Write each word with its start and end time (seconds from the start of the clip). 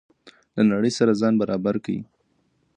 له 0.55 0.61
نړۍ 0.71 0.91
سره 0.99 1.11
ځان 1.21 1.33
برابر 1.41 1.75
کړئ. 1.85 1.99